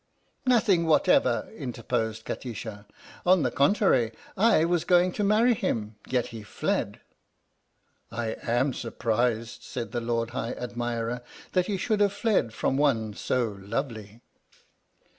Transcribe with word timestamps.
""Nothing 0.47 0.87
whatever," 0.87 1.47
interposed 1.55 2.25
Kati 2.25 2.55
sha. 2.55 2.85
"On 3.23 3.43
the 3.43 3.51
contrary, 3.51 4.11
I 4.35 4.65
was 4.65 4.83
going 4.83 5.11
to 5.11 5.23
marry 5.23 5.53
him, 5.53 5.93
yet 6.09 6.29
he 6.33 6.41
fled."" 6.41 7.01
I 8.11 8.29
am 8.41 8.73
surprised," 8.73 9.61
said 9.61 9.91
the 9.91 10.01
Lord 10.01 10.31
High 10.31 10.53
Admirer," 10.53 11.21
that 11.53 11.67
he 11.67 11.77
should 11.77 11.99
have 11.99 12.13
fled 12.13 12.51
from 12.51 12.77
one 12.77 13.13
so 13.13 13.59
lovely." 13.61 14.21